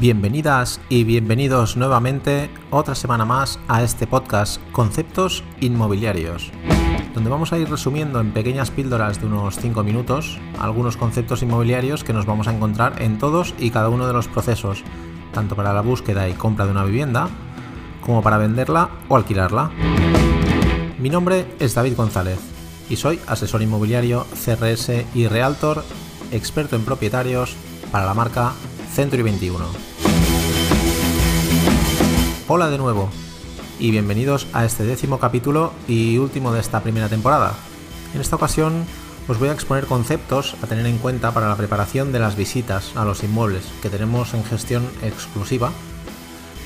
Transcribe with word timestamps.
Bienvenidas 0.00 0.80
y 0.88 1.04
bienvenidos 1.04 1.76
nuevamente 1.76 2.48
otra 2.70 2.94
semana 2.94 3.26
más 3.26 3.58
a 3.68 3.82
este 3.82 4.06
podcast 4.06 4.58
Conceptos 4.72 5.44
Inmobiliarios, 5.60 6.50
donde 7.12 7.28
vamos 7.28 7.52
a 7.52 7.58
ir 7.58 7.68
resumiendo 7.68 8.18
en 8.18 8.32
pequeñas 8.32 8.70
píldoras 8.70 9.20
de 9.20 9.26
unos 9.26 9.58
5 9.58 9.84
minutos 9.84 10.38
algunos 10.58 10.96
conceptos 10.96 11.42
inmobiliarios 11.42 12.02
que 12.02 12.14
nos 12.14 12.24
vamos 12.24 12.48
a 12.48 12.54
encontrar 12.54 13.02
en 13.02 13.18
todos 13.18 13.54
y 13.58 13.68
cada 13.68 13.90
uno 13.90 14.06
de 14.06 14.14
los 14.14 14.26
procesos, 14.26 14.84
tanto 15.34 15.54
para 15.54 15.74
la 15.74 15.82
búsqueda 15.82 16.30
y 16.30 16.32
compra 16.32 16.64
de 16.64 16.70
una 16.70 16.84
vivienda, 16.84 17.28
como 18.00 18.22
para 18.22 18.38
venderla 18.38 18.88
o 19.08 19.16
alquilarla. 19.16 19.70
Mi 20.98 21.10
nombre 21.10 21.44
es 21.58 21.74
David 21.74 21.96
González 21.96 22.38
y 22.88 22.96
soy 22.96 23.20
asesor 23.26 23.60
inmobiliario, 23.60 24.24
CRS 24.32 25.04
y 25.14 25.28
Realtor, 25.28 25.84
experto 26.32 26.74
en 26.74 26.86
propietarios 26.86 27.54
para 27.92 28.06
la 28.06 28.14
marca 28.14 28.54
Century 28.94 29.22
21. 29.22 29.99
Hola 32.52 32.68
de 32.68 32.78
nuevo 32.78 33.08
y 33.78 33.92
bienvenidos 33.92 34.48
a 34.52 34.64
este 34.64 34.82
décimo 34.82 35.20
capítulo 35.20 35.72
y 35.86 36.18
último 36.18 36.52
de 36.52 36.58
esta 36.58 36.82
primera 36.82 37.08
temporada. 37.08 37.54
En 38.12 38.20
esta 38.20 38.34
ocasión 38.34 38.86
os 39.28 39.38
voy 39.38 39.50
a 39.50 39.52
exponer 39.52 39.86
conceptos 39.86 40.56
a 40.60 40.66
tener 40.66 40.84
en 40.86 40.98
cuenta 40.98 41.30
para 41.30 41.48
la 41.48 41.54
preparación 41.54 42.10
de 42.10 42.18
las 42.18 42.34
visitas 42.34 42.96
a 42.96 43.04
los 43.04 43.22
inmuebles 43.22 43.62
que 43.82 43.88
tenemos 43.88 44.34
en 44.34 44.42
gestión 44.42 44.82
exclusiva 45.00 45.70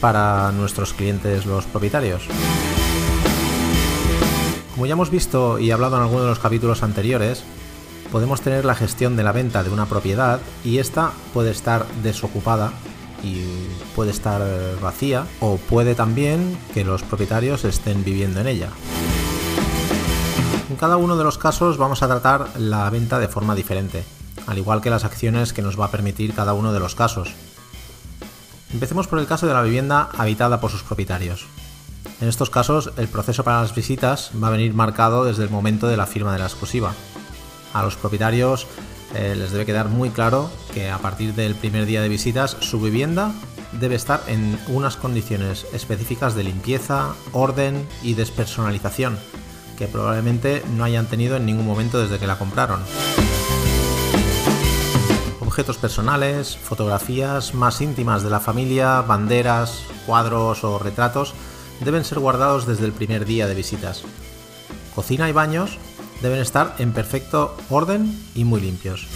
para 0.00 0.52
nuestros 0.52 0.94
clientes 0.94 1.44
los 1.44 1.66
propietarios. 1.66 2.22
Como 4.72 4.86
ya 4.86 4.94
hemos 4.94 5.10
visto 5.10 5.58
y 5.58 5.70
hablado 5.70 5.96
en 5.96 6.04
alguno 6.04 6.22
de 6.22 6.30
los 6.30 6.38
capítulos 6.38 6.82
anteriores, 6.82 7.44
podemos 8.10 8.40
tener 8.40 8.64
la 8.64 8.74
gestión 8.74 9.16
de 9.16 9.22
la 9.22 9.32
venta 9.32 9.62
de 9.62 9.68
una 9.68 9.84
propiedad 9.84 10.40
y 10.64 10.78
esta 10.78 11.12
puede 11.34 11.50
estar 11.50 11.84
desocupada 12.02 12.72
y 13.24 13.42
puede 13.96 14.10
estar 14.10 14.42
vacía 14.80 15.26
o 15.40 15.56
puede 15.56 15.94
también 15.94 16.58
que 16.74 16.84
los 16.84 17.02
propietarios 17.02 17.64
estén 17.64 18.04
viviendo 18.04 18.40
en 18.40 18.46
ella. 18.46 18.68
En 20.68 20.76
cada 20.76 20.96
uno 20.96 21.16
de 21.16 21.24
los 21.24 21.38
casos 21.38 21.78
vamos 21.78 22.02
a 22.02 22.08
tratar 22.08 22.48
la 22.58 22.88
venta 22.90 23.18
de 23.18 23.28
forma 23.28 23.54
diferente, 23.54 24.04
al 24.46 24.58
igual 24.58 24.80
que 24.80 24.90
las 24.90 25.04
acciones 25.04 25.52
que 25.52 25.62
nos 25.62 25.80
va 25.80 25.86
a 25.86 25.90
permitir 25.90 26.34
cada 26.34 26.52
uno 26.52 26.72
de 26.72 26.80
los 26.80 26.94
casos. 26.94 27.34
Empecemos 28.72 29.06
por 29.06 29.18
el 29.18 29.26
caso 29.26 29.46
de 29.46 29.54
la 29.54 29.62
vivienda 29.62 30.10
habitada 30.16 30.60
por 30.60 30.70
sus 30.70 30.82
propietarios. 30.82 31.46
En 32.20 32.28
estos 32.28 32.50
casos, 32.50 32.92
el 32.96 33.08
proceso 33.08 33.44
para 33.44 33.62
las 33.62 33.74
visitas 33.74 34.30
va 34.42 34.48
a 34.48 34.50
venir 34.50 34.74
marcado 34.74 35.24
desde 35.24 35.44
el 35.44 35.50
momento 35.50 35.86
de 35.86 35.96
la 35.96 36.06
firma 36.06 36.32
de 36.32 36.38
la 36.38 36.46
exclusiva. 36.46 36.92
A 37.72 37.82
los 37.82 37.96
propietarios 37.96 38.66
eh, 39.14 39.34
les 39.36 39.52
debe 39.52 39.66
quedar 39.66 39.88
muy 39.88 40.10
claro 40.10 40.50
que 40.72 40.90
a 40.90 40.98
partir 40.98 41.34
del 41.34 41.54
primer 41.54 41.86
día 41.86 42.02
de 42.02 42.08
visitas 42.08 42.56
su 42.60 42.80
vivienda 42.80 43.32
debe 43.72 43.94
estar 43.94 44.22
en 44.26 44.58
unas 44.68 44.96
condiciones 44.96 45.66
específicas 45.72 46.34
de 46.34 46.44
limpieza, 46.44 47.14
orden 47.32 47.86
y 48.02 48.14
despersonalización 48.14 49.18
que 49.76 49.88
probablemente 49.88 50.62
no 50.76 50.84
hayan 50.84 51.06
tenido 51.06 51.36
en 51.36 51.46
ningún 51.46 51.66
momento 51.66 52.00
desde 52.00 52.18
que 52.18 52.26
la 52.26 52.38
compraron. 52.38 52.80
Objetos 55.40 55.76
personales, 55.76 56.56
fotografías 56.56 57.54
más 57.54 57.80
íntimas 57.80 58.22
de 58.22 58.30
la 58.30 58.40
familia, 58.40 59.02
banderas, 59.02 59.82
cuadros 60.06 60.64
o 60.64 60.78
retratos 60.78 61.34
deben 61.80 62.04
ser 62.04 62.18
guardados 62.18 62.66
desde 62.66 62.86
el 62.86 62.92
primer 62.92 63.24
día 63.24 63.46
de 63.46 63.54
visitas. 63.54 64.02
Cocina 64.94 65.28
y 65.28 65.32
baños 65.32 65.78
deben 66.22 66.40
estar 66.40 66.74
en 66.78 66.92
perfecto 66.92 67.56
orden 67.70 68.18
y 68.34 68.44
muy 68.44 68.60
limpios. 68.60 69.06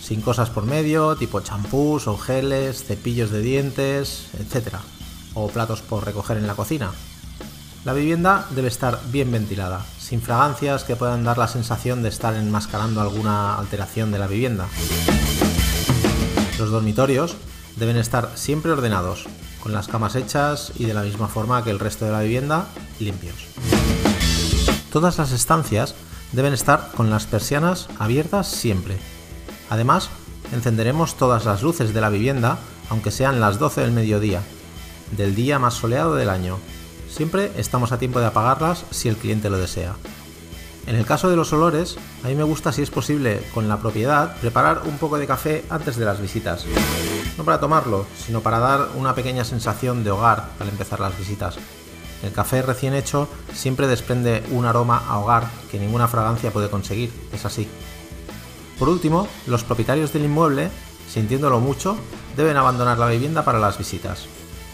Sin 0.00 0.20
cosas 0.20 0.50
por 0.50 0.64
medio, 0.64 1.16
tipo 1.16 1.40
champús 1.40 2.06
o 2.06 2.16
geles, 2.16 2.84
cepillos 2.84 3.30
de 3.30 3.42
dientes, 3.42 4.28
etc. 4.38 4.76
O 5.34 5.48
platos 5.48 5.82
por 5.82 6.04
recoger 6.04 6.36
en 6.36 6.46
la 6.46 6.54
cocina. 6.54 6.92
La 7.84 7.92
vivienda 7.92 8.46
debe 8.50 8.68
estar 8.68 9.00
bien 9.12 9.30
ventilada, 9.30 9.84
sin 9.98 10.20
fragancias 10.20 10.84
que 10.84 10.96
puedan 10.96 11.24
dar 11.24 11.38
la 11.38 11.48
sensación 11.48 12.02
de 12.02 12.08
estar 12.08 12.34
enmascarando 12.34 13.00
alguna 13.00 13.56
alteración 13.56 14.10
de 14.10 14.18
la 14.18 14.26
vivienda. 14.26 14.66
Los 16.58 16.70
dormitorios 16.70 17.36
deben 17.76 17.96
estar 17.96 18.30
siempre 18.34 18.72
ordenados, 18.72 19.26
con 19.62 19.72
las 19.72 19.88
camas 19.88 20.14
hechas 20.14 20.72
y 20.76 20.84
de 20.84 20.94
la 20.94 21.02
misma 21.02 21.28
forma 21.28 21.62
que 21.62 21.70
el 21.70 21.78
resto 21.78 22.04
de 22.04 22.12
la 22.12 22.20
vivienda, 22.20 22.66
limpios. 22.98 23.34
Todas 24.92 25.18
las 25.18 25.32
estancias 25.32 25.94
deben 26.32 26.52
estar 26.52 26.90
con 26.96 27.10
las 27.10 27.26
persianas 27.26 27.88
abiertas 27.98 28.48
siempre. 28.48 28.96
Además, 29.70 30.10
encenderemos 30.52 31.16
todas 31.16 31.44
las 31.44 31.62
luces 31.62 31.94
de 31.94 32.00
la 32.00 32.10
vivienda, 32.10 32.58
aunque 32.90 33.10
sean 33.10 33.40
las 33.40 33.58
12 33.58 33.80
del 33.80 33.92
mediodía, 33.92 34.42
del 35.16 35.34
día 35.34 35.58
más 35.58 35.74
soleado 35.74 36.14
del 36.14 36.30
año. 36.30 36.58
Siempre 37.08 37.52
estamos 37.56 37.92
a 37.92 37.98
tiempo 37.98 38.20
de 38.20 38.26
apagarlas 38.26 38.84
si 38.90 39.08
el 39.08 39.16
cliente 39.16 39.50
lo 39.50 39.58
desea. 39.58 39.94
En 40.86 40.94
el 40.94 41.04
caso 41.04 41.28
de 41.28 41.36
los 41.36 41.52
olores, 41.52 41.96
a 42.22 42.28
mí 42.28 42.36
me 42.36 42.44
gusta 42.44 42.70
si 42.70 42.80
es 42.80 42.90
posible 42.90 43.42
con 43.52 43.68
la 43.68 43.78
propiedad 43.78 44.36
preparar 44.36 44.82
un 44.84 44.98
poco 44.98 45.18
de 45.18 45.26
café 45.26 45.64
antes 45.68 45.96
de 45.96 46.04
las 46.04 46.20
visitas. 46.20 46.64
No 47.36 47.44
para 47.44 47.58
tomarlo, 47.58 48.06
sino 48.24 48.40
para 48.40 48.60
dar 48.60 48.90
una 48.94 49.14
pequeña 49.14 49.44
sensación 49.44 50.04
de 50.04 50.12
hogar 50.12 50.50
al 50.60 50.68
empezar 50.68 51.00
las 51.00 51.18
visitas. 51.18 51.56
El 52.26 52.32
café 52.32 52.60
recién 52.60 52.92
hecho 52.92 53.28
siempre 53.54 53.86
desprende 53.86 54.42
un 54.50 54.64
aroma 54.66 55.00
a 55.06 55.20
hogar 55.20 55.48
que 55.70 55.78
ninguna 55.78 56.08
fragancia 56.08 56.50
puede 56.50 56.68
conseguir, 56.68 57.12
es 57.32 57.44
así. 57.44 57.68
Por 58.80 58.88
último, 58.88 59.28
los 59.46 59.62
propietarios 59.62 60.12
del 60.12 60.24
inmueble, 60.24 60.70
sintiéndolo 61.08 61.60
mucho, 61.60 61.96
deben 62.36 62.56
abandonar 62.56 62.98
la 62.98 63.06
vivienda 63.06 63.44
para 63.44 63.60
las 63.60 63.78
visitas. 63.78 64.26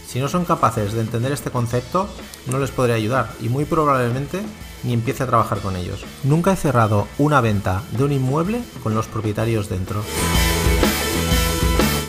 Si 0.09 0.19
no 0.19 0.29
son 0.29 0.47
capaces 0.47 0.95
de 0.95 1.03
entender 1.03 1.31
este 1.31 1.51
concepto, 1.51 2.09
no 2.47 2.59
les 2.59 2.71
podré 2.71 2.95
ayudar 2.95 3.31
y 3.43 3.51
muy 3.51 3.67
probablemente 3.67 4.41
ni 4.83 4.95
empiece 4.95 5.23
a 5.23 5.27
trabajar 5.27 5.61
con 5.61 5.77
ellos. 5.77 6.05
Nunca 6.25 6.53
he 6.53 6.57
cerrado 6.57 7.07
una 7.19 7.43
venta 7.43 7.83
de 7.91 8.05
un 8.05 8.13
inmueble 8.13 8.63
con 8.83 8.95
los 8.95 9.09
propietarios 9.09 9.69
dentro. 9.69 10.03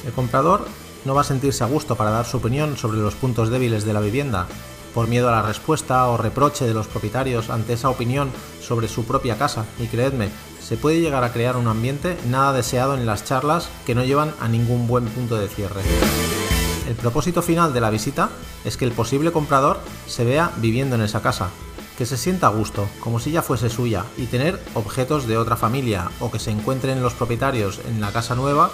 El 0.06 0.14
comprador 0.14 0.68
no 1.04 1.14
va 1.14 1.22
a 1.22 1.26
sentirse 1.26 1.66
a 1.66 1.68
gusto 1.68 1.96
para 1.96 2.12
dar 2.12 2.26
su 2.26 2.38
opinión 2.38 2.78
sobre 2.78 3.00
los 3.00 3.16
puntos 3.16 3.50
débiles 3.50 3.84
de 3.84 3.94
la 3.94 4.00
vivienda, 4.00 4.48
por 4.94 5.08
miedo 5.08 5.30
a 5.30 5.32
la 5.32 5.42
respuesta 5.42 6.08
o 6.08 6.18
reproche 6.18 6.66
de 6.66 6.74
los 6.74 6.88
propietarios 6.88 7.50
ante 7.50 7.74
esa 7.74 7.90
opinión 7.90 8.32
sobre 8.62 8.88
su 8.88 9.06
propia 9.06 9.38
casa, 9.38 9.66
y 9.80 9.88
creedme, 9.88 10.30
se 10.62 10.78
puede 10.78 11.02
llegar 11.02 11.24
a 11.24 11.34
crear 11.34 11.58
un 11.58 11.68
ambiente 11.68 12.18
nada 12.30 12.54
deseado 12.54 12.96
en 12.96 13.06
las 13.06 13.26
charlas 13.26 13.70
que 13.86 13.96
no 13.96 14.04
llevan 14.04 14.34
a 14.40 14.48
ningún 14.48 14.88
buen 14.88 15.06
punto 15.06 15.36
de 15.36 15.48
cierre. 15.48 15.82
El 16.88 16.96
propósito 16.96 17.42
final 17.42 17.74
de 17.74 17.82
la 17.82 17.90
visita 17.90 18.30
es 18.66 18.78
que 18.78 18.86
el 18.86 18.92
posible 18.92 19.32
comprador 19.32 19.80
se 20.08 20.26
vea 20.26 20.52
viviendo 20.58 20.96
en 20.96 21.02
esa 21.02 21.22
casa, 21.22 21.50
que 21.98 22.06
se 22.06 22.18
sienta 22.18 22.48
a 22.48 22.52
gusto, 22.52 22.88
como 23.00 23.20
si 23.20 23.32
ya 23.32 23.42
fuese 23.42 23.70
suya, 23.70 24.06
y 24.18 24.26
tener 24.26 24.62
objetos 24.74 25.28
de 25.28 25.38
otra 25.38 25.56
familia 25.56 26.10
o 26.20 26.32
que 26.32 26.40
se 26.40 26.52
encuentren 26.52 27.04
los 27.04 27.14
propietarios 27.14 27.80
en 27.88 28.02
la 28.02 28.12
casa 28.12 28.36
nueva, 28.36 28.72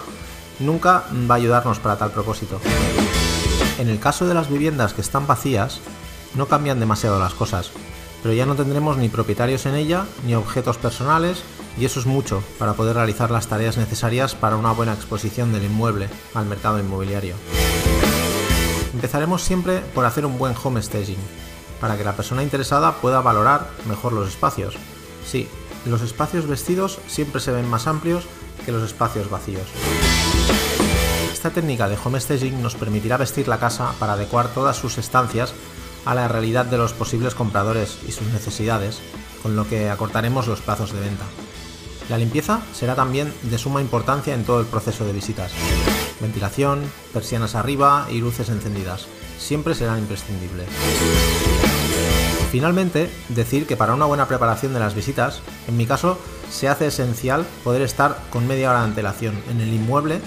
nunca 0.58 1.04
va 1.30 1.34
a 1.34 1.38
ayudarnos 1.38 1.78
para 1.78 1.96
tal 1.96 2.10
propósito. 2.10 2.60
En 3.78 3.88
el 3.88 3.98
caso 3.98 4.26
de 4.26 4.34
las 4.34 4.50
viviendas 4.50 4.92
que 4.92 5.00
están 5.00 5.26
vacías, 5.26 5.80
no 6.34 6.46
cambian 6.46 6.80
demasiado 6.80 7.18
las 7.18 7.34
cosas, 7.34 7.70
pero 8.22 8.34
ya 8.34 8.46
no 8.46 8.54
tendremos 8.54 8.96
ni 8.96 9.08
propietarios 9.08 9.66
en 9.66 9.74
ella, 9.74 10.06
ni 10.24 10.34
objetos 10.34 10.76
personales, 10.76 11.42
y 11.78 11.84
eso 11.84 12.00
es 12.00 12.06
mucho 12.06 12.42
para 12.58 12.74
poder 12.74 12.96
realizar 12.96 13.30
las 13.30 13.46
tareas 13.46 13.76
necesarias 13.76 14.34
para 14.34 14.56
una 14.56 14.72
buena 14.72 14.92
exposición 14.92 15.52
del 15.52 15.64
inmueble 15.64 16.08
al 16.34 16.46
mercado 16.46 16.78
inmobiliario. 16.78 17.34
Empezaremos 18.92 19.42
siempre 19.42 19.80
por 19.94 20.04
hacer 20.04 20.26
un 20.26 20.38
buen 20.38 20.54
home 20.62 20.82
staging, 20.82 21.16
para 21.80 21.96
que 21.96 22.04
la 22.04 22.16
persona 22.16 22.42
interesada 22.42 22.96
pueda 22.96 23.22
valorar 23.22 23.70
mejor 23.88 24.12
los 24.12 24.28
espacios. 24.28 24.76
Sí, 25.26 25.48
los 25.86 26.02
espacios 26.02 26.46
vestidos 26.46 26.98
siempre 27.06 27.40
se 27.40 27.52
ven 27.52 27.68
más 27.68 27.86
amplios 27.86 28.24
que 28.66 28.72
los 28.72 28.82
espacios 28.82 29.30
vacíos. 29.30 29.66
Esta 31.32 31.50
técnica 31.50 31.88
de 31.88 31.96
home 32.02 32.20
staging 32.20 32.60
nos 32.60 32.74
permitirá 32.74 33.16
vestir 33.16 33.48
la 33.48 33.58
casa 33.58 33.94
para 33.98 34.12
adecuar 34.12 34.48
todas 34.48 34.76
sus 34.76 34.98
estancias 34.98 35.54
a 36.04 36.14
la 36.14 36.28
realidad 36.28 36.66
de 36.66 36.78
los 36.78 36.92
posibles 36.92 37.34
compradores 37.34 37.98
y 38.06 38.12
sus 38.12 38.28
necesidades, 38.28 39.00
con 39.42 39.56
lo 39.56 39.68
que 39.68 39.90
acortaremos 39.90 40.46
los 40.46 40.60
plazos 40.60 40.92
de 40.92 41.00
venta. 41.00 41.24
La 42.08 42.18
limpieza 42.18 42.60
será 42.72 42.96
también 42.96 43.32
de 43.42 43.58
suma 43.58 43.80
importancia 43.80 44.34
en 44.34 44.44
todo 44.44 44.60
el 44.60 44.66
proceso 44.66 45.04
de 45.04 45.12
visitas. 45.12 45.52
Ventilación, 46.20 46.82
persianas 47.12 47.54
arriba 47.54 48.08
y 48.10 48.18
luces 48.18 48.48
encendidas 48.48 49.06
siempre 49.38 49.74
serán 49.74 49.98
imprescindibles. 49.98 50.68
Finalmente, 52.50 53.08
decir 53.28 53.66
que 53.66 53.76
para 53.76 53.94
una 53.94 54.06
buena 54.06 54.26
preparación 54.26 54.74
de 54.74 54.80
las 54.80 54.94
visitas, 54.94 55.40
en 55.68 55.76
mi 55.76 55.86
caso, 55.86 56.18
se 56.50 56.68
hace 56.68 56.88
esencial 56.88 57.46
poder 57.62 57.82
estar 57.82 58.18
con 58.30 58.46
media 58.48 58.70
hora 58.70 58.80
de 58.80 58.86
antelación 58.86 59.40
en 59.48 59.60
el 59.60 59.72
inmueble 59.72 60.20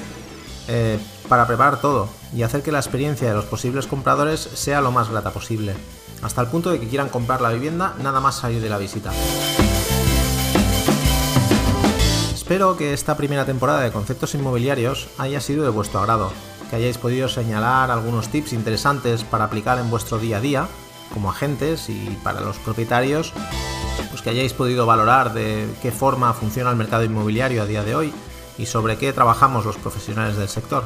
eh, 0.67 0.99
para 1.29 1.47
preparar 1.47 1.79
todo 1.81 2.09
y 2.35 2.43
hacer 2.43 2.63
que 2.63 2.71
la 2.71 2.79
experiencia 2.79 3.27
de 3.27 3.33
los 3.33 3.45
posibles 3.45 3.87
compradores 3.87 4.39
sea 4.39 4.81
lo 4.81 4.91
más 4.91 5.09
grata 5.09 5.31
posible, 5.31 5.75
hasta 6.21 6.41
el 6.41 6.47
punto 6.47 6.71
de 6.71 6.79
que 6.79 6.87
quieran 6.87 7.09
comprar 7.09 7.41
la 7.41 7.51
vivienda 7.51 7.95
nada 8.01 8.19
más 8.19 8.35
salir 8.35 8.61
de 8.61 8.69
la 8.69 8.77
visita. 8.77 9.11
Espero 12.33 12.75
que 12.77 12.93
esta 12.93 13.15
primera 13.15 13.45
temporada 13.45 13.81
de 13.81 13.91
conceptos 13.91 14.35
inmobiliarios 14.35 15.07
haya 15.17 15.39
sido 15.39 15.63
de 15.63 15.69
vuestro 15.69 15.99
agrado 15.99 16.31
que 16.73 16.77
hayáis 16.77 16.97
podido 16.97 17.29
señalar 17.29 17.91
algunos 17.91 18.29
tips 18.29 18.51
interesantes 18.51 19.23
para 19.23 19.43
aplicar 19.43 19.77
en 19.77 19.91
vuestro 19.91 20.17
día 20.17 20.37
a 20.37 20.41
día 20.41 20.67
como 21.13 21.29
agentes 21.29 21.87
y 21.87 22.17
para 22.23 22.41
los 22.41 22.57
propietarios, 22.57 23.31
pues 24.09 24.23
que 24.23 24.31
hayáis 24.31 24.53
podido 24.53 24.87
valorar 24.87 25.33
de 25.33 25.67
qué 25.83 25.91
forma 25.91 26.33
funciona 26.33 26.71
el 26.71 26.75
mercado 26.75 27.03
inmobiliario 27.03 27.61
a 27.61 27.67
día 27.67 27.83
de 27.83 27.93
hoy 27.93 28.13
y 28.57 28.65
sobre 28.65 28.97
qué 28.97 29.13
trabajamos 29.13 29.65
los 29.65 29.77
profesionales 29.77 30.37
del 30.37 30.49
sector. 30.49 30.85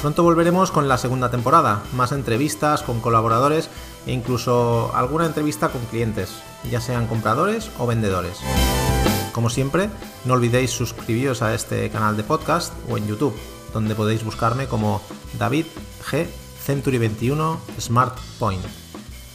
Pronto 0.00 0.22
volveremos 0.22 0.70
con 0.70 0.88
la 0.88 0.96
segunda 0.96 1.30
temporada, 1.30 1.82
más 1.92 2.12
entrevistas 2.12 2.82
con 2.82 3.00
colaboradores 3.00 3.68
e 4.06 4.12
incluso 4.12 4.90
alguna 4.94 5.26
entrevista 5.26 5.68
con 5.68 5.84
clientes, 5.86 6.30
ya 6.70 6.80
sean 6.80 7.06
compradores 7.06 7.70
o 7.78 7.86
vendedores. 7.86 8.38
Como 9.32 9.50
siempre, 9.50 9.90
no 10.24 10.34
olvidéis 10.34 10.70
suscribiros 10.70 11.42
a 11.42 11.54
este 11.54 11.90
canal 11.90 12.16
de 12.16 12.24
podcast 12.24 12.72
o 12.88 12.96
en 12.96 13.06
YouTube, 13.06 13.36
donde 13.74 13.94
podéis 13.94 14.24
buscarme 14.24 14.66
como 14.66 15.02
David 15.38 15.66
G 16.10 16.26
Century 16.64 16.98
21 16.98 17.60
Smart 17.78 18.18
Point. 18.38 18.64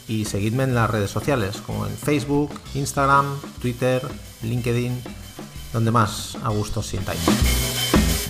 Y 0.07 0.25
seguidme 0.25 0.63
en 0.63 0.75
las 0.75 0.89
redes 0.89 1.11
sociales, 1.11 1.61
como 1.65 1.85
en 1.85 1.95
Facebook, 1.95 2.51
Instagram, 2.73 3.39
Twitter, 3.61 4.01
LinkedIn, 4.41 5.01
donde 5.75 5.91
más 5.91 6.37
a 6.41 6.49
gusto 6.49 6.79
os 6.79 6.87
sintáis. 6.87 7.19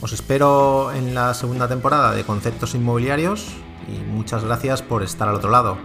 Os 0.02 0.12
espero 0.12 0.92
en 0.92 1.14
la 1.14 1.36
segunda 1.36 1.68
temporada 1.68 2.12
de 2.12 2.24
Conceptos 2.24 2.74
Inmobiliarios 2.74 3.46
y 3.88 4.04
muchas 4.04 4.44
gracias 4.44 4.82
por 4.82 5.04
estar 5.04 5.30
al 5.30 5.36
otro 5.36 5.52
lado. 5.52 5.78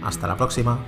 Hasta 0.00 0.28
la 0.28 0.36
próxima. 0.36 0.78